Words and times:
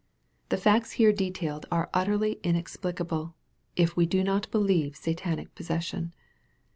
The 0.49 0.57
facts 0.57 0.93
here 0.93 1.13
detailed 1.13 1.67
are 1.71 1.91
utterly 1.93 2.39
inexplicable, 2.43 3.35
if 3.75 3.95
we 3.95 4.07
do 4.07 4.23
not 4.23 4.49
believe 4.49 4.95
Satanic 4.95 5.53
possession. 5.53 6.11